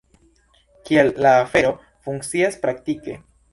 [0.87, 1.75] Kiel la afero
[2.09, 3.19] funkcias praktike?